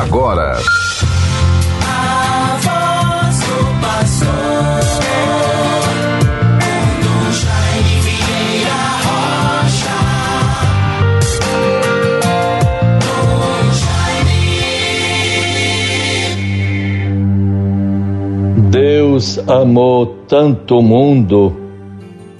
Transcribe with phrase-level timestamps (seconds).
[0.00, 0.56] agora.
[18.70, 21.54] Deus amou tanto o mundo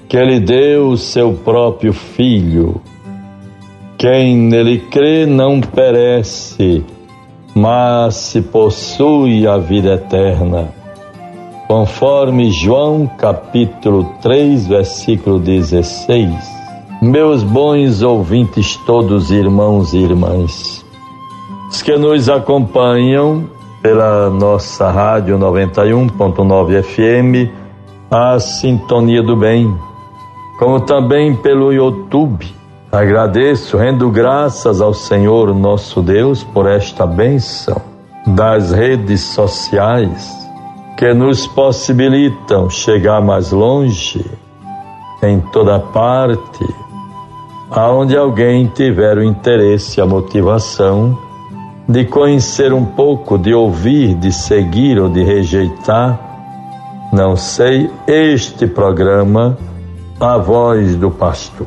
[0.09, 2.81] que ele deu o seu próprio Filho.
[3.97, 6.85] Quem nele crê não perece,
[7.55, 10.69] mas se possui a vida eterna.
[11.69, 16.31] Conforme João capítulo 3, versículo 16.
[17.01, 20.85] Meus bons ouvintes, todos irmãos e irmãs,
[21.71, 23.49] os que nos acompanham
[23.83, 27.53] pela nossa rádio 91.9 FM,
[28.11, 29.77] a Sintonia do Bem,
[30.59, 32.64] como também pelo YouTube.
[32.95, 37.83] Agradeço, rendo graças ao Senhor nosso Deus por esta bênção
[38.25, 40.33] das redes sociais
[40.97, 44.25] que nos possibilitam chegar mais longe,
[45.21, 46.65] em toda parte,
[47.69, 51.19] aonde alguém tiver o interesse e a motivação
[51.89, 56.17] de conhecer um pouco, de ouvir, de seguir ou de rejeitar,
[57.13, 59.59] não sei, este programa
[60.21, 61.67] a voz do pastor.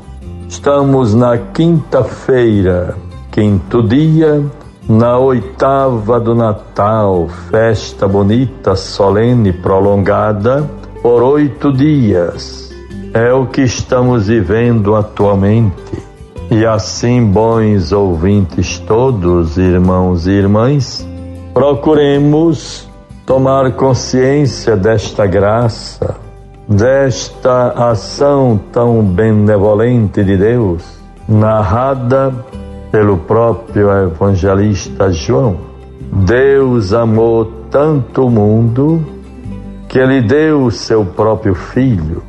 [0.49, 2.95] Estamos na quinta-feira,
[3.31, 4.41] quinto dia,
[4.87, 10.67] na oitava do Natal, festa bonita, solene, prolongada
[11.01, 12.73] por oito dias.
[13.13, 16.01] É o que estamos vivendo atualmente.
[16.49, 21.05] E assim, bons ouvintes todos, irmãos e irmãs,
[21.53, 22.87] procuremos
[23.25, 26.26] tomar consciência desta graça
[26.67, 30.83] desta ação tão benevolente de Deus,
[31.27, 32.33] narrada
[32.91, 35.57] pelo próprio evangelista João.
[36.11, 39.05] Deus amou tanto o mundo
[39.87, 42.21] que ele deu o seu próprio filho.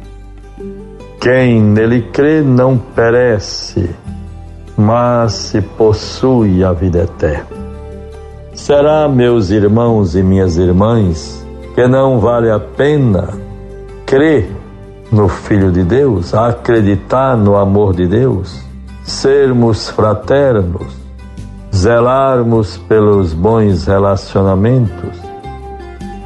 [1.20, 3.90] Quem nele crê não perece,
[4.76, 7.58] mas se possui a vida eterna.
[8.54, 11.44] Será, meus irmãos e minhas irmãs,
[11.74, 13.47] que não vale a pena
[14.08, 14.50] crer
[15.12, 18.58] no Filho de Deus, acreditar no amor de Deus,
[19.04, 20.96] sermos fraternos,
[21.74, 25.14] zelarmos pelos bons relacionamentos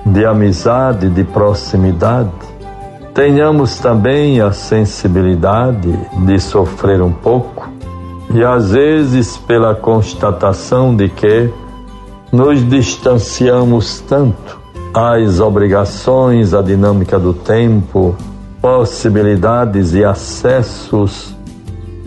[0.06, 2.30] de amizade, de proximidade,
[3.12, 5.92] tenhamos também a sensibilidade
[6.24, 7.68] de sofrer um pouco
[8.32, 11.52] e às vezes pela constatação de que
[12.30, 14.61] nos distanciamos tanto
[14.94, 18.14] as obrigações, a dinâmica do tempo,
[18.60, 21.34] possibilidades e acessos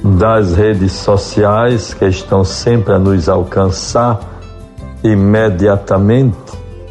[0.03, 4.19] das redes sociais que estão sempre a nos alcançar
[5.03, 6.37] imediatamente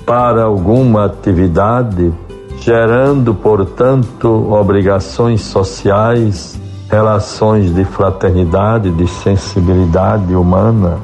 [0.04, 2.12] para alguma atividade,
[2.60, 6.60] gerando, portanto, obrigações sociais,
[6.90, 10.98] relações de fraternidade, de sensibilidade humana.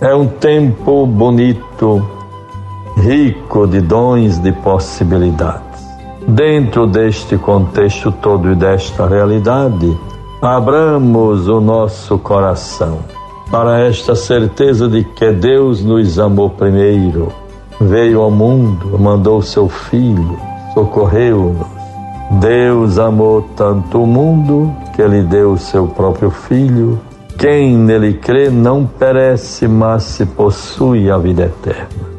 [0.00, 2.19] É um tempo bonito
[2.96, 5.88] rico de dons, de possibilidades.
[6.28, 9.96] Dentro deste contexto todo e desta realidade,
[10.42, 12.98] abramos o nosso coração
[13.50, 17.32] para esta certeza de que Deus nos amou primeiro,
[17.80, 20.38] veio ao mundo, mandou seu Filho,
[20.72, 21.66] socorreu-nos.
[22.40, 27.00] Deus amou tanto o mundo que ele deu o seu próprio Filho.
[27.36, 32.09] Quem nele crê não perece, mas se possui a vida eterna.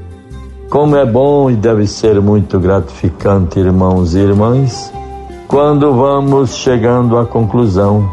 [0.71, 4.89] Como é bom e deve ser muito gratificante, irmãos e irmãs,
[5.45, 8.09] quando vamos chegando à conclusão,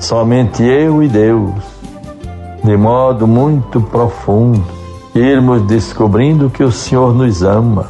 [0.00, 1.52] somente eu e Deus,
[2.64, 4.64] de modo muito profundo,
[5.14, 7.84] irmos descobrindo que o Senhor nos ama,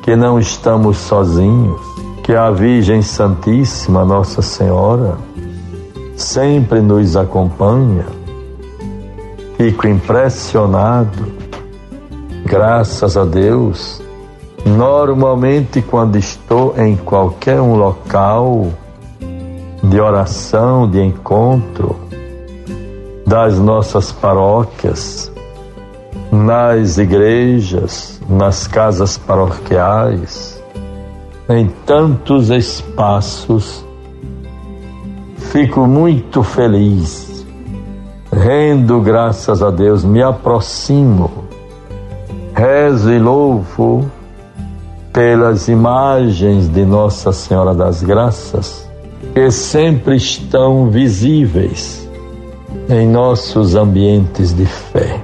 [0.00, 1.80] que não estamos sozinhos,
[2.22, 5.18] que a Virgem Santíssima, Nossa Senhora,
[6.14, 8.06] sempre nos acompanha.
[9.56, 11.43] Fico impressionado
[12.56, 14.00] Graças a Deus,
[14.64, 18.68] normalmente quando estou em qualquer um local
[19.82, 21.96] de oração, de encontro
[23.26, 25.32] das nossas paróquias,
[26.30, 30.62] nas igrejas, nas casas paroquiais,
[31.48, 33.84] em tantos espaços,
[35.50, 37.44] fico muito feliz,
[38.32, 41.43] rendo graças a Deus, me aproximo
[42.54, 44.08] Rezo e louvo
[45.12, 48.88] pelas imagens de Nossa Senhora das Graças,
[49.34, 52.08] que sempre estão visíveis
[52.88, 55.20] em nossos ambientes de fé.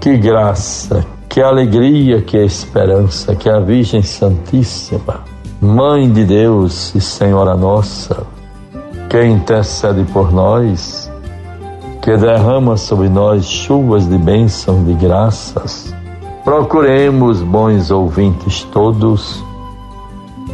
[0.00, 5.20] Que graça, que alegria, que esperança, que a Virgem Santíssima,
[5.60, 8.26] Mãe de Deus e Senhora Nossa,
[9.08, 11.08] que intercede por nós,
[12.02, 15.99] que derrama sobre nós chuvas de bênção, de graças.
[16.44, 19.42] Procuremos, bons ouvintes todos,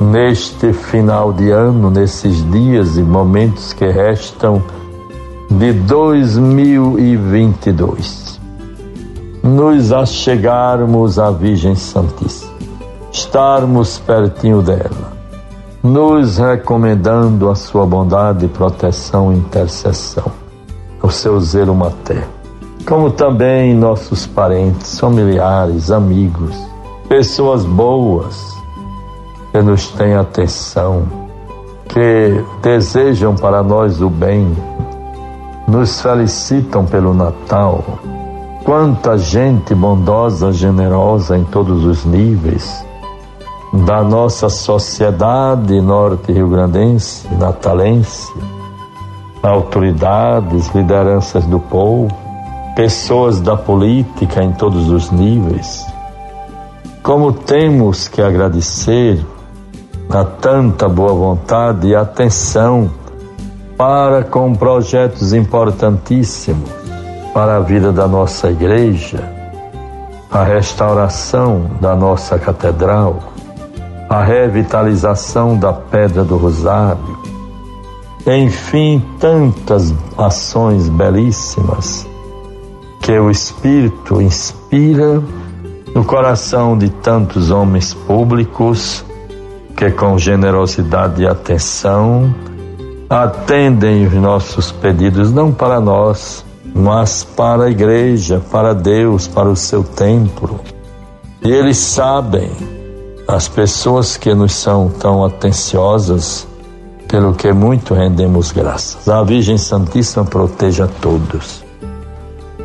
[0.00, 4.62] neste final de ano, nesses dias e momentos que restam
[5.48, 8.40] de 2022,
[9.44, 12.52] nos achegarmos à Virgem Santíssima,
[13.12, 15.12] estarmos pertinho dela,
[15.82, 20.32] nos recomendando a sua bondade, proteção e intercessão,
[21.00, 22.35] o seu zelo materno,
[22.86, 26.54] como também nossos parentes, familiares, amigos,
[27.08, 28.56] pessoas boas
[29.50, 31.02] que nos têm atenção,
[31.88, 34.56] que desejam para nós o bem,
[35.66, 37.82] nos felicitam pelo Natal.
[38.64, 42.84] Quanta gente bondosa, generosa em todos os níveis
[43.84, 48.32] da nossa sociedade norte-rio-grandense, natalense,
[49.42, 52.25] autoridades, lideranças do povo,
[52.76, 55.86] pessoas da política em todos os níveis.
[57.02, 59.24] Como temos que agradecer
[60.10, 62.90] a tanta boa vontade e atenção
[63.78, 66.68] para com projetos importantíssimos
[67.32, 69.24] para a vida da nossa igreja,
[70.30, 73.20] a restauração da nossa catedral,
[74.08, 77.18] a revitalização da Pedra do Rosário,
[78.26, 82.06] enfim, tantas ações belíssimas
[83.06, 85.22] que o Espírito inspira
[85.94, 89.04] no coração de tantos homens públicos
[89.76, 92.34] que, com generosidade e atenção,
[93.08, 96.44] atendem os nossos pedidos, não para nós,
[96.74, 100.58] mas para a igreja, para Deus, para o seu templo.
[101.44, 102.50] E eles sabem,
[103.28, 106.44] as pessoas que nos são tão atenciosas,
[107.06, 109.08] pelo que muito rendemos graças.
[109.08, 111.64] A Virgem Santíssima proteja todos,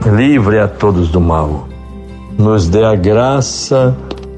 [0.05, 1.67] livre a todos do mal,
[2.37, 3.95] nos dê a graça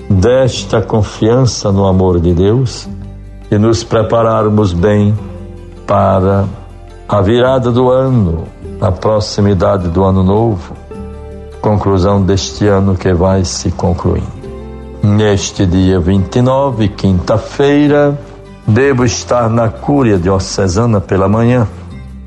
[0.10, 2.89] desta confiança no amor de Deus
[3.50, 5.18] e nos prepararmos bem
[5.88, 6.45] para
[7.07, 8.44] a virada do ano,
[8.81, 10.74] a proximidade do ano novo,
[11.62, 14.44] conclusão deste ano que vai se concluindo.
[15.01, 18.18] Neste dia 29, quinta-feira,
[18.68, 21.68] devo estar na Cúria Diocesana pela manhã,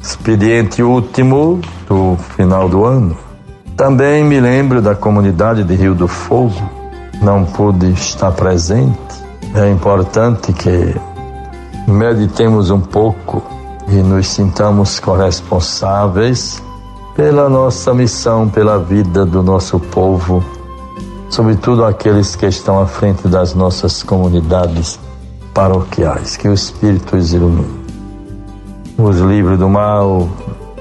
[0.01, 3.17] expediente último do final do ano.
[3.77, 6.55] Também me lembro da comunidade de Rio do Fogo,
[7.21, 8.97] não pude estar presente.
[9.55, 10.95] É importante que
[11.87, 13.43] meditemos um pouco
[13.89, 16.63] e nos sintamos corresponsáveis
[17.15, 20.45] pela nossa missão, pela vida do nosso povo,
[21.31, 24.99] sobretudo aqueles que estão à frente das nossas comunidades
[25.55, 26.37] paroquiais.
[26.37, 27.85] Que o Espírito os ilumine,
[28.99, 30.29] os livre do mal,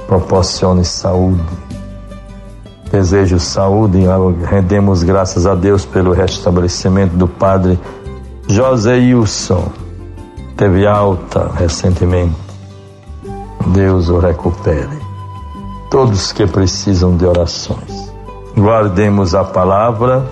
[0.08, 1.44] proporcione saúde.
[2.92, 7.80] Desejo saúde e rendemos graças a Deus pelo restabelecimento do Padre
[8.48, 9.70] José Wilson.
[10.56, 12.36] Teve alta recentemente.
[13.68, 15.04] Deus o recupere.
[15.90, 18.14] Todos que precisam de orações.
[18.56, 20.26] Guardemos a palavra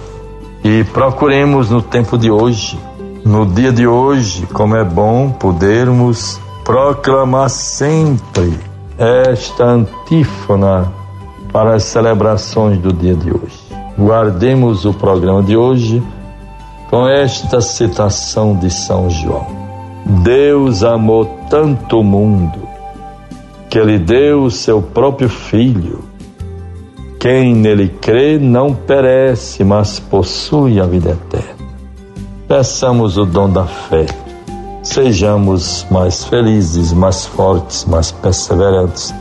[0.64, 2.80] e procuremos no tempo de hoje,
[3.26, 10.92] no dia de hoje, como é bom podermos proclamar sempre esta antífona
[11.52, 13.64] para as celebrações do dia de hoje.
[13.98, 16.02] Guardemos o programa de hoje
[16.90, 19.48] com esta citação de São João.
[20.06, 22.60] Deus amou tanto o mundo
[23.70, 26.04] que ele deu o seu próprio filho.
[27.20, 31.64] Quem nele crê não perece, mas possui a vida eterna.
[32.48, 34.06] Peçamos o dom da fé.
[34.84, 39.14] Sejamos mais felizes, mais fortes, mais perseverantes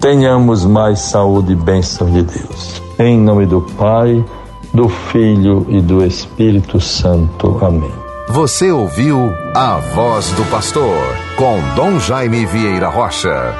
[0.00, 2.82] tenhamos mais saúde e bênção de Deus.
[2.98, 4.24] Em nome do Pai,
[4.72, 7.58] do Filho e do Espírito Santo.
[7.62, 7.92] Amém.
[8.28, 10.96] Você ouviu a voz do pastor
[11.36, 13.54] com Dom Jaime Vieira Rocha.